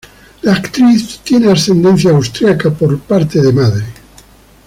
La 0.41 0.55
actriz 0.55 1.19
tiene 1.23 1.51
ascendencia 1.51 2.09
austriaca 2.09 2.71
por 2.73 2.97
parte 3.01 3.39
de 3.39 3.53
madre. 3.53 3.85